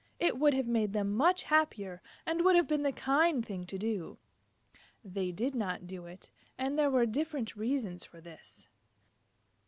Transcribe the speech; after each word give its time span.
It 0.19 0.39
would 0.39 0.55
have 0.55 0.65
made 0.65 0.93
them 0.93 1.15
much 1.15 1.43
happier 1.43 2.01
and 2.25 2.41
would 2.43 2.55
have 2.55 2.67
been 2.67 2.81
the 2.81 2.91
kind 2.91 3.45
thing 3.45 3.67
to 3.67 3.77
do. 3.77 4.17
They 5.05 5.31
did 5.31 5.53
not 5.53 5.85
do 5.85 6.07
it, 6.07 6.31
and 6.57 6.75
there 6.75 6.89
were 6.89 7.05
different 7.05 7.55
reasons 7.55 8.03
for 8.03 8.19
this. 8.19 8.67